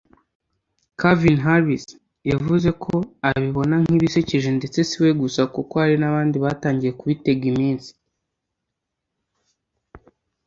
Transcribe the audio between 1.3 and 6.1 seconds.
Harris yavuze ko abibona nk’ibisekeje ndetse siwe gusa kuko hari